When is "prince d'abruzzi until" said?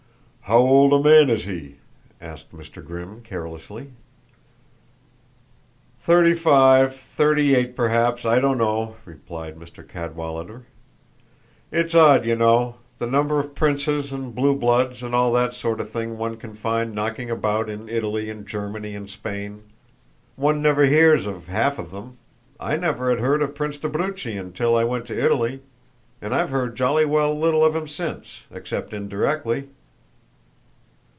23.53-24.75